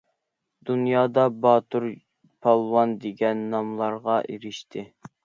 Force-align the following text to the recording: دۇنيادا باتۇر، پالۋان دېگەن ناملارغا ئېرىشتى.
دۇنيادا 0.67 1.25
باتۇر، 1.43 1.85
پالۋان 2.45 2.97
دېگەن 3.05 3.45
ناملارغا 3.53 4.17
ئېرىشتى. 4.31 4.87